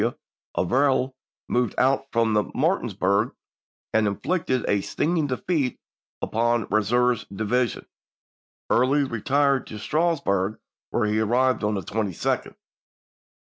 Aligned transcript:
W. 0.01 0.17
Averill, 0.57 1.15
moved 1.47 1.75
out 1.77 2.07
from 2.11 2.33
Mar 2.55 2.79
tinsburg 2.79 3.35
and 3.93 4.07
inflicted 4.07 4.67
a 4.67 4.81
stinging 4.81 5.27
defeat 5.27 5.79
upon 6.23 6.61
Eam 6.73 6.81
seur's 6.83 7.25
division; 7.25 7.85
Early 8.71 9.03
retired 9.03 9.67
to 9.67 9.77
Strasburg, 9.77 10.57
where 10.89 11.05
he 11.05 11.19
arrived 11.19 11.63
on 11.63 11.75
the 11.75 11.81
22d. 11.81 12.55